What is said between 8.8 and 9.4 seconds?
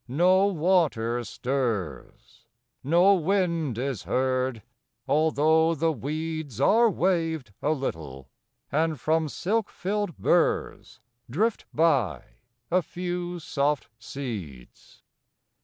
from